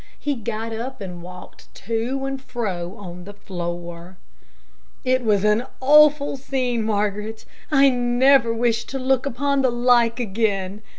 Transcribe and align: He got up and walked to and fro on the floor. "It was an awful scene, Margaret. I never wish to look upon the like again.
He 0.17 0.33
got 0.33 0.73
up 0.73 0.99
and 0.99 1.21
walked 1.21 1.71
to 1.85 2.25
and 2.25 2.41
fro 2.41 2.95
on 2.97 3.23
the 3.23 3.35
floor. 3.35 4.17
"It 5.03 5.23
was 5.23 5.43
an 5.43 5.67
awful 5.79 6.37
scene, 6.37 6.81
Margaret. 6.81 7.45
I 7.69 7.91
never 7.91 8.51
wish 8.51 8.85
to 8.85 8.97
look 8.97 9.27
upon 9.27 9.61
the 9.61 9.69
like 9.69 10.19
again. 10.19 10.81